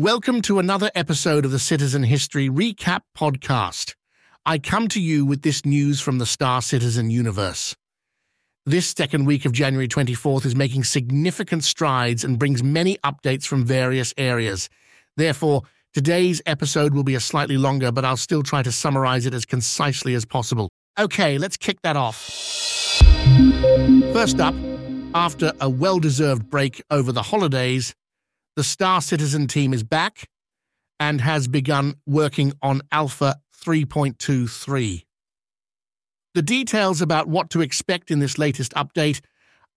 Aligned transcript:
Welcome 0.00 0.40
to 0.42 0.58
another 0.58 0.90
episode 0.94 1.44
of 1.44 1.50
the 1.50 1.58
Citizen 1.58 2.04
History 2.04 2.48
Recap 2.48 3.00
Podcast. 3.14 3.96
I 4.46 4.56
come 4.56 4.88
to 4.88 4.98
you 4.98 5.26
with 5.26 5.42
this 5.42 5.66
news 5.66 6.00
from 6.00 6.16
the 6.16 6.24
Star 6.24 6.62
Citizen 6.62 7.10
universe. 7.10 7.76
This 8.64 8.94
second 8.96 9.26
week 9.26 9.44
of 9.44 9.52
January 9.52 9.88
24th 9.88 10.46
is 10.46 10.56
making 10.56 10.84
significant 10.84 11.64
strides 11.64 12.24
and 12.24 12.38
brings 12.38 12.62
many 12.62 12.96
updates 13.04 13.44
from 13.44 13.66
various 13.66 14.14
areas. 14.16 14.70
Therefore, 15.18 15.64
today's 15.92 16.40
episode 16.46 16.94
will 16.94 17.04
be 17.04 17.14
a 17.14 17.20
slightly 17.20 17.58
longer, 17.58 17.92
but 17.92 18.06
I'll 18.06 18.16
still 18.16 18.42
try 18.42 18.62
to 18.62 18.72
summarize 18.72 19.26
it 19.26 19.34
as 19.34 19.44
concisely 19.44 20.14
as 20.14 20.24
possible. 20.24 20.70
Okay, 20.98 21.36
let's 21.36 21.58
kick 21.58 21.82
that 21.82 21.98
off. 21.98 22.16
First 24.14 24.40
up, 24.40 24.54
after 25.14 25.52
a 25.60 25.68
well 25.68 25.98
deserved 25.98 26.48
break 26.48 26.82
over 26.90 27.12
the 27.12 27.24
holidays, 27.24 27.94
the 28.56 28.64
Star 28.64 29.00
Citizen 29.00 29.46
team 29.46 29.72
is 29.72 29.82
back 29.82 30.28
and 30.98 31.20
has 31.20 31.48
begun 31.48 31.94
working 32.06 32.52
on 32.62 32.82
Alpha 32.92 33.36
3.23. 33.64 35.04
The 36.34 36.42
details 36.42 37.02
about 37.02 37.28
what 37.28 37.50
to 37.50 37.60
expect 37.60 38.10
in 38.10 38.20
this 38.20 38.38
latest 38.38 38.72
update 38.74 39.20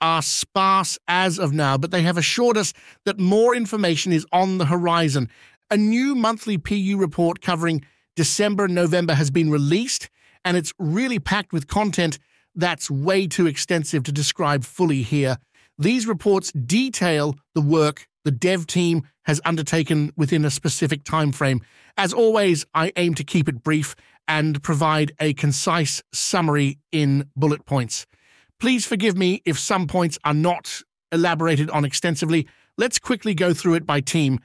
are 0.00 0.20
sparse 0.20 0.98
as 1.06 1.38
of 1.38 1.52
now, 1.52 1.78
but 1.78 1.90
they 1.90 2.02
have 2.02 2.18
assured 2.18 2.56
us 2.56 2.72
that 3.04 3.18
more 3.18 3.54
information 3.54 4.12
is 4.12 4.26
on 4.32 4.58
the 4.58 4.66
horizon. 4.66 5.28
A 5.70 5.76
new 5.76 6.14
monthly 6.14 6.58
PU 6.58 6.96
report 6.98 7.40
covering 7.40 7.84
December 8.16 8.64
and 8.64 8.74
November 8.74 9.14
has 9.14 9.30
been 9.30 9.50
released, 9.50 10.10
and 10.44 10.56
it's 10.56 10.72
really 10.78 11.18
packed 11.18 11.52
with 11.52 11.68
content 11.68 12.18
that's 12.54 12.90
way 12.90 13.26
too 13.26 13.46
extensive 13.46 14.02
to 14.02 14.12
describe 14.12 14.64
fully 14.64 15.02
here. 15.02 15.38
These 15.78 16.06
reports 16.06 16.52
detail 16.52 17.36
the 17.54 17.62
work 17.62 18.06
the 18.24 18.30
dev 18.30 18.66
team 18.66 19.02
has 19.24 19.40
undertaken 19.44 20.12
within 20.16 20.44
a 20.44 20.50
specific 20.50 21.04
time 21.04 21.32
frame. 21.32 21.60
As 21.96 22.12
always, 22.12 22.64
I 22.74 22.92
aim 22.96 23.14
to 23.14 23.24
keep 23.24 23.48
it 23.48 23.62
brief 23.62 23.94
and 24.28 24.62
provide 24.62 25.12
a 25.20 25.34
concise 25.34 26.02
summary 26.12 26.78
in 26.90 27.28
bullet 27.36 27.66
points. 27.66 28.06
Please 28.60 28.86
forgive 28.86 29.16
me 29.16 29.42
if 29.44 29.58
some 29.58 29.86
points 29.86 30.18
are 30.24 30.34
not 30.34 30.82
elaborated 31.10 31.68
on 31.70 31.84
extensively. 31.84 32.46
Let's 32.78 32.98
quickly 32.98 33.34
go 33.34 33.52
through 33.52 33.74
it 33.74 33.86
by 33.86 34.00
team. 34.00 34.38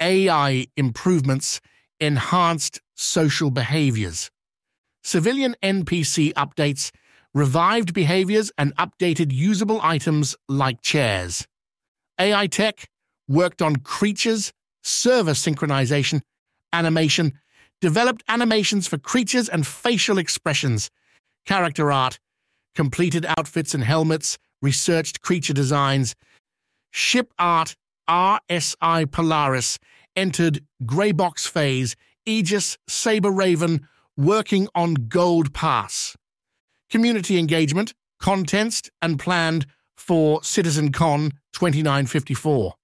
AI 0.00 0.66
improvements, 0.76 1.60
enhanced 1.98 2.80
social 2.94 3.50
behaviors. 3.50 4.30
Civilian 5.02 5.56
NPC 5.62 6.32
updates, 6.34 6.90
revived 7.34 7.94
behaviors, 7.94 8.52
and 8.58 8.76
updated 8.76 9.32
usable 9.32 9.80
items 9.82 10.36
like 10.48 10.82
chairs. 10.82 11.46
AI 12.18 12.46
Tech 12.46 12.88
worked 13.28 13.62
on 13.62 13.76
creatures, 13.76 14.52
server 14.82 15.32
synchronization, 15.32 16.20
animation, 16.72 17.38
developed 17.80 18.22
animations 18.28 18.86
for 18.86 18.98
creatures 18.98 19.48
and 19.48 19.66
facial 19.66 20.18
expressions, 20.18 20.90
character 21.46 21.92
art, 21.92 22.18
completed 22.74 23.26
outfits 23.36 23.74
and 23.74 23.84
helmets, 23.84 24.38
researched 24.62 25.20
creature 25.20 25.52
designs. 25.52 26.14
Ship 26.90 27.32
art 27.38 27.76
RSI 28.08 29.10
Polaris 29.10 29.78
entered 30.16 30.64
grey 30.84 31.12
box 31.12 31.46
phase, 31.46 31.94
Aegis 32.26 32.76
Saber 32.88 33.30
Raven 33.30 33.86
working 34.16 34.68
on 34.74 34.94
Gold 34.94 35.54
Pass. 35.54 36.16
Community 36.90 37.38
engagement, 37.38 37.94
contest, 38.18 38.90
and 39.00 39.18
planned 39.18 39.66
for 39.96 40.40
CitizenCon 40.40 41.32
2954. 41.58 42.74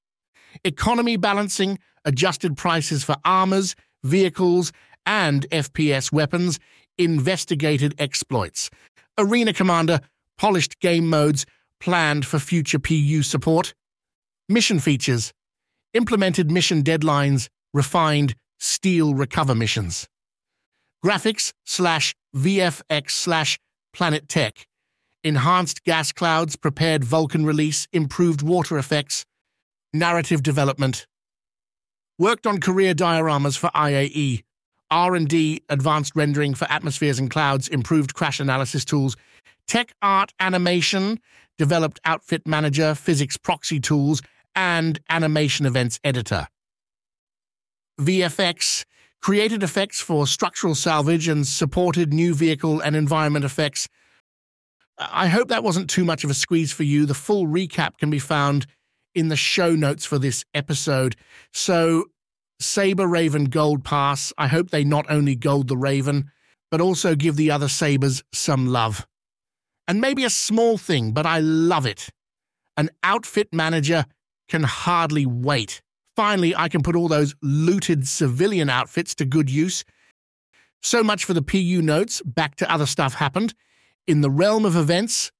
Economy 0.65 1.17
balancing, 1.17 1.79
adjusted 2.05 2.57
prices 2.57 3.05
for 3.05 3.15
armors, 3.25 3.77
vehicles, 4.03 4.73
and 5.07 5.49
FPS 5.51 6.11
weapons, 6.11 6.59
investigated 6.99 7.95
exploits. 7.99 8.71
Arena 9.17 9.53
Commander, 9.53 10.01
polished 10.39 10.81
game 10.81 11.09
modes, 11.09 11.47
planned 11.79 12.27
for 12.27 12.41
future 12.41 12.81
PU 12.81 13.23
support. 13.23 13.75
Mission 14.49 14.81
features, 14.81 15.33
implemented 15.93 16.51
mission 16.51 16.83
deadlines, 16.83 17.49
refined 17.73 18.35
steal 18.59 19.15
recover 19.15 19.55
missions. 19.55 20.09
Graphics 21.05 21.53
slash 21.65 22.13
VFX 22.35 23.13
slash 23.13 23.57
Planet 23.93 24.29
Tech 24.29 24.67
enhanced 25.25 25.83
gas 25.85 26.13
clouds, 26.13 26.55
prepared 26.55 27.03
Vulkan 27.03 27.45
release, 27.45 27.89
improved 27.93 28.43
water 28.43 28.79
effects, 28.79 29.25
narrative 29.93 30.43
development. 30.43 31.07
Worked 32.19 32.47
on 32.47 32.61
career 32.61 32.95
dioramas 32.95 33.59
for 33.59 33.71
IAE, 33.71 34.45
R&D, 34.91 35.63
advanced 35.69 36.13
rendering 36.15 36.55
for 36.55 36.71
atmospheres 36.71 37.19
and 37.19 37.31
clouds, 37.31 37.67
improved 37.67 38.15
crash 38.15 38.39
analysis 38.39 38.85
tools, 38.85 39.17
tech 39.67 39.93
art 40.03 40.33
animation, 40.39 41.19
developed 41.59 41.99
outfit 42.05 42.47
manager, 42.47 42.95
physics 42.95 43.37
proxy 43.37 43.81
tools, 43.81 44.23
and 44.55 45.01
animation 45.09 45.67
events 45.67 45.99
editor. 46.05 46.47
VFX 48.01 48.85
created 49.21 49.63
effects 49.63 50.01
for 50.01 50.27
structural 50.27 50.75
salvage 50.75 51.29
and 51.29 51.47
supported 51.47 52.13
new 52.13 52.35
vehicle 52.35 52.81
and 52.81 52.95
environment 52.95 53.45
effects 53.45 53.89
I 54.99 55.27
hope 55.27 55.49
that 55.49 55.65
wasn't 55.65 55.91
too 55.91 56.05
much 56.05 56.25
of 56.25 56.31
a 56.31 56.35
squeeze 56.35 56.73
for 56.73 56.85
you. 56.85 57.07
The 57.07 57.15
full 57.15 57.47
recap 57.47 57.99
can 57.99 58.11
be 58.11 58.19
found 58.19 58.67
in 59.15 59.29
the 59.29 59.37
show 59.37 59.75
notes 59.75 60.05
for 60.05 60.19
this 60.19 60.45
episode. 60.55 61.17
So, 61.53 62.07
Saber 62.61 63.07
Raven 63.07 63.47
Gold 63.47 63.85
Pass, 63.85 64.33
I 64.39 64.47
hope 64.47 64.71
they 64.71 64.85
not 64.85 65.07
only 65.09 65.35
gold 65.35 65.69
the 65.69 65.77
Raven, 65.77 66.31
but 66.71 66.81
also 66.81 67.15
give 67.15 67.37
the 67.37 67.51
other 67.51 67.69
Sabers 67.69 68.23
some 68.33 68.69
love. 68.69 69.07
And 69.87 70.01
maybe 70.01 70.25
a 70.25 70.31
small 70.31 70.79
thing, 70.79 71.13
but 71.13 71.27
I 71.27 71.41
love 71.41 71.87
it. 71.87 72.09
An 72.77 72.91
outfit 73.03 73.49
manager 73.53 74.07
can 74.49 74.63
hardly 74.63 75.27
wait. 75.27 75.83
Finally, 76.17 76.55
I 76.55 76.69
can 76.69 76.83
put 76.83 76.97
all 76.97 77.09
those 77.09 77.35
looted 77.43 78.07
civilian 78.07 78.71
outfits 78.71 79.15
to 79.17 79.25
good 79.25 79.51
use. 79.51 79.85
So 80.83 81.03
much 81.03 81.25
for 81.25 81.35
the 81.35 81.43
PU 81.43 81.83
notes. 81.83 82.23
Back 82.23 82.57
to 82.57 82.71
other 82.71 82.87
stuff 82.87 83.15
happened 83.15 83.55
in 84.07 84.21
the 84.21 84.31
realm 84.31 84.65
of 84.65 84.77
events, 84.77 85.31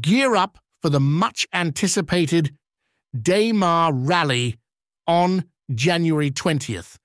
gear 0.00 0.34
up 0.34 0.58
for 0.80 0.90
the 0.90 1.00
much 1.00 1.46
anticipated 1.52 2.54
Daymar 3.16 3.92
Rally 3.94 4.56
on 5.06 5.44
January 5.74 6.30
20th. 6.30 6.96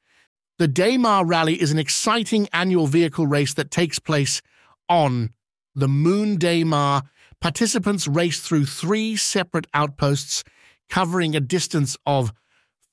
The 0.60 0.68
Daymar 0.68 1.28
Rally 1.28 1.62
is 1.62 1.72
an 1.72 1.80
exciting 1.80 2.48
annual 2.52 2.88
vehicle 2.88 3.28
race 3.28 3.54
that 3.54 3.70
takes 3.70 4.00
place 4.00 4.42
on 4.90 5.32
the 5.76 5.88
Moon 5.88 6.38
Daymar. 6.38 7.04
Participants 7.40 8.08
race 8.08 8.40
through 8.40 8.66
three 8.66 9.16
separate 9.16 9.68
outposts 9.74 10.44
covering 10.90 11.36
a 11.36 11.40
distance 11.40 11.96
of 12.06 12.34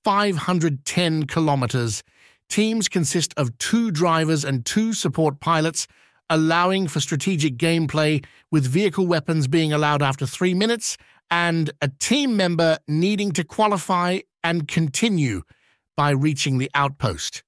510 0.05 1.25
kilometers. 1.25 2.03
Teams 2.51 2.89
consist 2.89 3.33
of 3.39 3.57
two 3.57 3.91
drivers 3.91 4.45
and 4.45 4.67
two 4.67 4.93
support 4.93 5.41
pilots 5.41 5.87
allowing 6.31 6.89
for 6.89 7.01
strategic 7.01 7.57
gameplay, 7.57 8.25
with 8.51 8.67
vehicle 8.67 9.07
weapons 9.07 9.49
being 9.49 9.73
allowed 9.73 10.03
after 10.03 10.27
three 10.27 10.55
minutes, 10.55 10.97
and 11.31 11.71
a 11.81 11.89
team 11.89 12.37
member 12.37 12.79
needing 12.87 13.33
to 13.33 13.45
qualify 13.45 14.21
and 14.43 14.69
continue 14.69 15.43
by 15.97 16.11
reaching 16.11 16.59
the 16.59 16.71
outpost. 16.75 17.43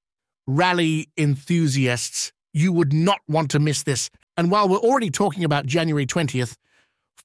Rally 0.47 1.09
enthusiasts, 1.17 2.33
you 2.53 2.73
would 2.73 2.93
not 2.93 3.21
want 3.29 3.51
to 3.51 3.59
miss 3.59 3.83
this. 3.83 4.11
And 4.37 4.51
while 4.51 4.69
we're 4.69 4.79
already 4.79 5.11
talking 5.11 5.45
about 5.45 5.67
January 5.67 6.07
20th, 6.07 6.57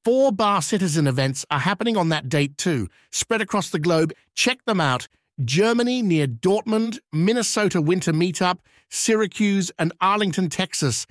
four 0.04 0.32
Bar 0.32 0.62
Citizen 0.62 1.08
events 1.08 1.46
are 1.52 1.60
happening 1.60 1.98
on 1.98 2.10
that 2.10 2.30
date 2.30 2.58
too, 2.58 2.88
spread 3.12 3.42
across 3.42 3.70
the 3.70 3.80
globe. 3.80 4.14
Check 4.36 4.64
them 4.66 4.82
out. 4.82 5.08
Germany 5.44 6.02
near 6.02 6.28
Dortmund, 6.28 7.00
Minnesota 7.12 7.82
Winter 7.82 8.14
Meetup, 8.14 8.60
Syracuse, 8.90 9.72
and 9.80 9.94
Arlington, 10.02 10.50
Texas. 10.50 11.08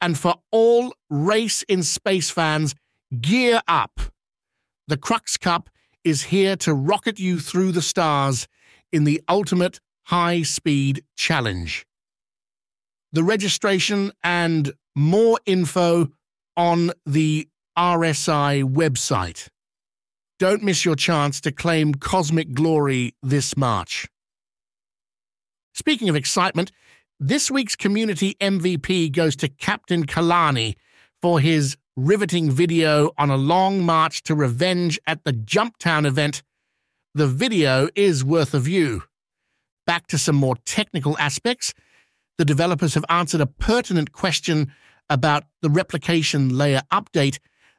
And 0.00 0.16
for 0.16 0.36
all 0.50 0.94
race 1.10 1.62
in 1.64 1.82
space 1.82 2.30
fans, 2.30 2.74
gear 3.20 3.60
up. 3.66 4.00
The 4.86 4.96
Crux 4.96 5.36
Cup 5.36 5.68
is 6.04 6.24
here 6.24 6.56
to 6.56 6.72
rocket 6.72 7.18
you 7.18 7.38
through 7.40 7.72
the 7.72 7.82
stars 7.82 8.46
in 8.92 9.04
the 9.04 9.22
ultimate 9.28 9.80
high 10.04 10.42
speed 10.42 11.04
challenge. 11.16 11.84
The 13.12 13.24
registration 13.24 14.12
and 14.22 14.72
more 14.94 15.38
info 15.46 16.08
on 16.56 16.92
the 17.04 17.48
RSI 17.76 18.64
website. 18.64 19.48
Don't 20.38 20.62
miss 20.62 20.84
your 20.84 20.96
chance 20.96 21.40
to 21.42 21.52
claim 21.52 21.94
cosmic 21.94 22.52
glory 22.52 23.14
this 23.22 23.56
March. 23.56 24.08
Speaking 25.74 26.08
of 26.08 26.16
excitement, 26.16 26.72
this 27.20 27.50
week's 27.50 27.74
community 27.74 28.36
MVP 28.40 29.10
goes 29.10 29.34
to 29.36 29.48
Captain 29.48 30.06
Kalani 30.06 30.76
for 31.20 31.40
his 31.40 31.76
riveting 31.96 32.50
video 32.50 33.10
on 33.18 33.28
a 33.28 33.36
long 33.36 33.82
march 33.84 34.22
to 34.22 34.34
revenge 34.34 35.00
at 35.06 35.24
the 35.24 35.32
Jumptown 35.32 36.06
event. 36.06 36.42
the 37.14 37.26
video 37.26 37.88
is 37.96 38.24
worth 38.24 38.54
a 38.54 38.60
view. 38.60 39.02
Back 39.86 40.06
to 40.08 40.18
some 40.18 40.36
more 40.36 40.54
technical 40.64 41.18
aspects. 41.18 41.74
The 42.36 42.44
developers 42.44 42.94
have 42.94 43.04
answered 43.08 43.40
a 43.40 43.46
pertinent 43.46 44.12
question 44.12 44.72
about 45.10 45.44
the 45.60 45.70
replication 45.70 46.56
layer 46.56 46.82
update 46.92 47.38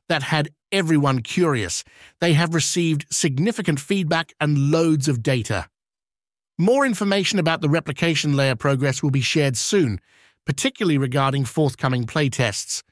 that 0.09 0.23
had 0.23 0.49
everyone 0.73 1.21
curious. 1.21 1.85
They 2.19 2.33
have 2.33 2.53
received 2.53 3.05
significant 3.09 3.79
feedback 3.79 4.33
and 4.41 4.71
loads 4.71 5.07
of 5.07 5.23
data. 5.23 5.69
More 6.61 6.85
information 6.85 7.39
about 7.39 7.61
the 7.61 7.69
replication 7.69 8.35
layer 8.35 8.53
progress 8.53 9.01
will 9.01 9.11
be 9.11 9.21
shared 9.21 9.55
soon, 9.55 10.01
particularly 10.45 10.97
regarding 10.97 11.45
forthcoming 11.45 12.03
playtests. 12.03 12.83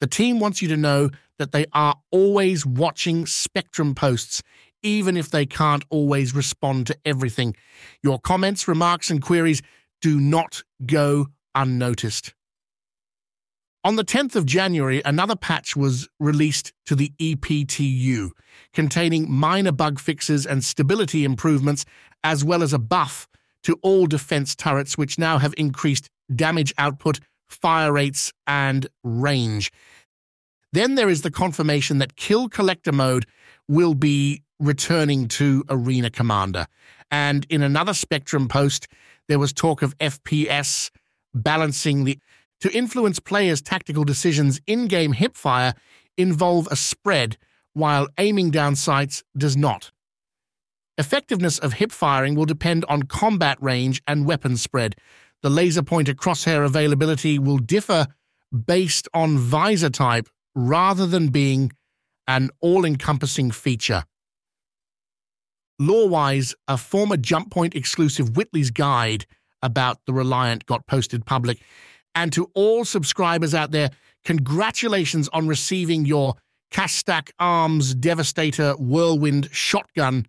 The 0.00 0.06
team 0.06 0.38
wants 0.38 0.62
you 0.62 0.68
to 0.68 0.76
know 0.76 1.10
that 1.36 1.50
they 1.50 1.66
are 1.72 1.96
always 2.12 2.64
watching 2.64 3.26
Spectrum 3.26 3.96
posts, 3.96 4.40
even 4.84 5.16
if 5.16 5.32
they 5.32 5.46
can't 5.46 5.84
always 5.90 6.32
respond 6.32 6.86
to 6.86 6.96
everything. 7.04 7.56
Your 8.04 8.20
comments, 8.20 8.68
remarks, 8.68 9.10
and 9.10 9.20
queries 9.20 9.62
do 10.00 10.20
not 10.20 10.62
go 10.86 11.26
unnoticed. 11.56 12.34
On 13.84 13.96
the 13.96 14.04
10th 14.04 14.34
of 14.34 14.44
January, 14.44 15.00
another 15.04 15.36
patch 15.36 15.76
was 15.76 16.08
released 16.18 16.72
to 16.86 16.96
the 16.96 17.12
EPTU, 17.20 18.30
containing 18.72 19.30
minor 19.30 19.72
bug 19.72 20.00
fixes 20.00 20.44
and 20.46 20.64
stability 20.64 21.24
improvements, 21.24 21.84
as 22.24 22.44
well 22.44 22.62
as 22.62 22.72
a 22.72 22.78
buff 22.78 23.28
to 23.62 23.78
all 23.82 24.06
defense 24.06 24.56
turrets, 24.56 24.98
which 24.98 25.18
now 25.18 25.38
have 25.38 25.54
increased 25.56 26.10
damage 26.34 26.72
output, 26.76 27.20
fire 27.48 27.92
rates, 27.92 28.32
and 28.46 28.88
range. 29.04 29.72
Then 30.72 30.96
there 30.96 31.08
is 31.08 31.22
the 31.22 31.30
confirmation 31.30 31.98
that 31.98 32.16
Kill 32.16 32.48
Collector 32.48 32.92
mode 32.92 33.26
will 33.68 33.94
be 33.94 34.42
returning 34.58 35.28
to 35.28 35.64
Arena 35.68 36.10
Commander. 36.10 36.66
And 37.10 37.46
in 37.48 37.62
another 37.62 37.94
Spectrum 37.94 38.48
post, 38.48 38.88
there 39.28 39.38
was 39.38 39.52
talk 39.52 39.82
of 39.82 39.96
FPS 39.98 40.90
balancing 41.32 42.04
the 42.04 42.18
to 42.60 42.72
influence 42.72 43.20
players' 43.20 43.62
tactical 43.62 44.04
decisions, 44.04 44.60
in 44.66 44.86
game 44.86 45.14
hipfire 45.14 45.74
involve 46.16 46.68
a 46.70 46.76
spread, 46.76 47.36
while 47.72 48.08
aiming 48.18 48.50
down 48.50 48.74
sights 48.74 49.22
does 49.36 49.56
not. 49.56 49.92
Effectiveness 50.96 51.58
of 51.60 51.74
hip 51.74 51.92
firing 51.92 52.34
will 52.34 52.44
depend 52.44 52.84
on 52.88 53.04
combat 53.04 53.56
range 53.60 54.02
and 54.08 54.26
weapon 54.26 54.56
spread. 54.56 54.96
The 55.42 55.50
laser 55.50 55.82
pointer 55.82 56.14
crosshair 56.14 56.64
availability 56.64 57.38
will 57.38 57.58
differ 57.58 58.08
based 58.66 59.06
on 59.14 59.38
visor 59.38 59.90
type 59.90 60.28
rather 60.56 61.06
than 61.06 61.28
being 61.28 61.70
an 62.26 62.50
all 62.60 62.84
encompassing 62.84 63.52
feature. 63.52 64.04
Lore-wise, 65.78 66.56
a 66.66 66.76
former 66.76 67.16
Jump 67.16 67.52
Point 67.52 67.76
exclusive 67.76 68.36
Whitley's 68.36 68.72
guide 68.72 69.26
about 69.62 69.98
the 70.06 70.12
Reliant 70.12 70.66
got 70.66 70.86
posted 70.88 71.24
public. 71.24 71.60
And 72.14 72.32
to 72.32 72.50
all 72.54 72.84
subscribers 72.84 73.54
out 73.54 73.70
there, 73.70 73.90
congratulations 74.24 75.28
on 75.32 75.48
receiving 75.48 76.04
your 76.04 76.34
Kastak 76.70 77.30
Arms 77.38 77.94
Devastator 77.94 78.72
Whirlwind 78.72 79.48
Shotgun. 79.52 80.26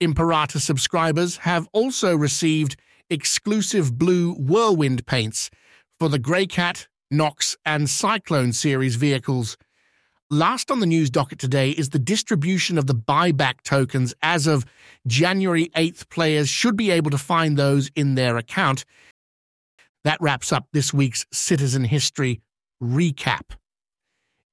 Imperator 0.00 0.58
subscribers 0.58 1.38
have 1.38 1.68
also 1.72 2.16
received 2.16 2.76
exclusive 3.10 3.98
blue 3.98 4.34
Whirlwind 4.34 5.06
paints 5.06 5.50
for 5.98 6.08
the 6.08 6.18
Greycat, 6.18 6.86
Nox, 7.10 7.56
and 7.64 7.88
Cyclone 7.88 8.52
series 8.52 8.96
vehicles. 8.96 9.56
Last 10.30 10.70
on 10.70 10.80
the 10.80 10.86
news 10.86 11.08
docket 11.08 11.38
today 11.38 11.70
is 11.70 11.88
the 11.88 11.98
distribution 11.98 12.76
of 12.76 12.86
the 12.86 12.94
buyback 12.94 13.62
tokens. 13.62 14.12
As 14.22 14.46
of 14.46 14.66
January 15.06 15.70
8th, 15.74 16.10
players 16.10 16.50
should 16.50 16.76
be 16.76 16.90
able 16.90 17.10
to 17.10 17.18
find 17.18 17.56
those 17.56 17.90
in 17.96 18.14
their 18.14 18.36
account. 18.36 18.84
That 20.04 20.20
wraps 20.20 20.52
up 20.52 20.68
this 20.72 20.94
week's 20.94 21.26
Citizen 21.32 21.84
History 21.84 22.40
recap. 22.82 23.56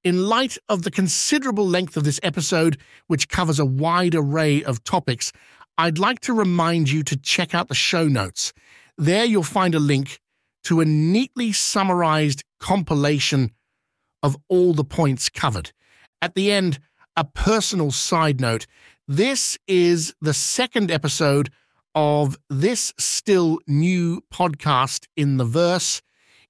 In 0.04 0.28
light 0.28 0.58
of 0.70 0.84
the 0.84 0.92
considerable 0.92 1.68
length 1.68 1.98
of 1.98 2.04
this 2.04 2.20
episode, 2.22 2.78
which 3.08 3.30
covers 3.30 3.60
a 3.60 3.66
wide 3.66 4.16
array 4.16 4.64
of 4.64 4.84
topics, 4.84 5.32
I'd 5.78 5.98
like 5.98 6.20
to 6.22 6.34
remind 6.34 6.90
you 6.90 7.04
to 7.04 7.18
check 7.18 7.54
out 7.54 7.68
the 7.68 7.76
show 7.76 8.08
notes. 8.08 8.54
There 8.98 9.26
you'll 9.26 9.44
find 9.44 9.76
a 9.76 9.80
link 9.80 10.20
to 10.66 10.80
a 10.80 10.86
neatly 10.86 11.52
summarized 11.52 12.44
compilation 12.60 13.52
of 14.24 14.38
all 14.48 14.74
the 14.74 14.84
points 14.84 15.30
covered. 15.30 15.72
At 16.22 16.34
the 16.34 16.52
end, 16.52 16.80
a 17.16 17.24
personal 17.24 17.92
side 17.92 18.42
note. 18.42 18.66
This 19.08 19.58
is 19.68 20.16
the 20.22 20.34
second 20.34 20.92
episode 20.92 21.52
of 21.96 22.38
this 22.50 22.94
still 23.00 23.60
new 23.66 24.22
podcast 24.32 25.08
in 25.16 25.38
the 25.38 25.46
verse. 25.46 26.02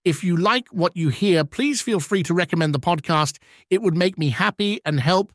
If 0.04 0.24
you 0.24 0.36
like 0.36 0.68
what 0.70 0.98
you 0.98 1.10
hear, 1.10 1.44
please 1.44 1.82
feel 1.82 2.00
free 2.00 2.24
to 2.24 2.34
recommend 2.34 2.74
the 2.74 2.80
podcast. 2.80 3.38
It 3.70 3.82
would 3.82 3.96
make 3.96 4.18
me 4.18 4.30
happy 4.30 4.82
and 4.84 5.00
help 5.00 5.32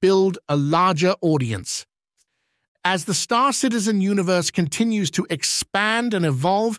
build 0.00 0.38
a 0.48 0.56
larger 0.56 1.14
audience. 1.22 1.86
As 2.84 3.06
the 3.06 3.14
Star 3.14 3.52
Citizen 3.52 4.02
universe 4.02 4.50
continues 4.50 5.10
to 5.12 5.26
expand 5.30 6.12
and 6.12 6.26
evolve, 6.26 6.78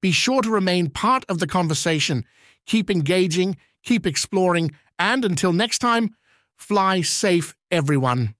be 0.00 0.10
sure 0.10 0.40
to 0.40 0.50
remain 0.50 0.88
part 0.88 1.24
of 1.28 1.38
the 1.38 1.46
conversation. 1.46 2.24
Keep 2.66 2.90
engaging, 2.90 3.58
keep 3.82 4.06
exploring, 4.06 4.70
and 4.98 5.24
until 5.24 5.52
next 5.52 5.78
time, 5.80 6.16
fly 6.56 7.02
safe, 7.02 7.54
everyone. 7.70 8.34